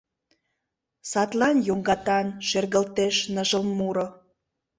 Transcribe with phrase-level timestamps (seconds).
[1.11, 4.07] Садлан йоҥгатан шергылтеш ныжыл муро.